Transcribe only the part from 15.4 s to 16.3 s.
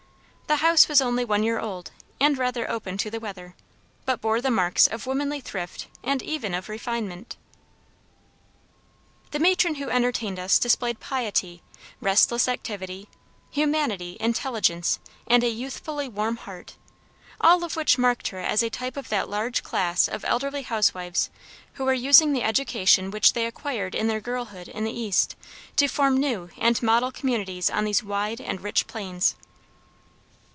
a youthfully